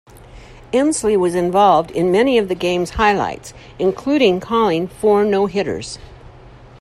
Emslie 0.73 1.15
was 1.15 1.35
involved 1.35 1.91
in 1.91 2.11
many 2.11 2.39
of 2.39 2.47
the 2.47 2.55
game's 2.55 2.89
highlights, 2.89 3.53
including 3.77 4.39
calling 4.39 4.87
four 4.87 5.23
no-hitters. 5.23 5.99